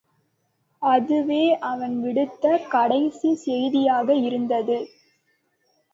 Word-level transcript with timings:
அதுவே 0.81 1.43
அவன் 1.63 1.95
விடுத்த 2.03 2.57
கடைசி 2.69 3.35
செய்தியாக 3.35 4.15
இருந்தது. 4.19 4.77